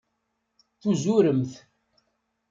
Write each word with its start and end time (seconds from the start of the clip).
Tuzuremt. 0.81 1.53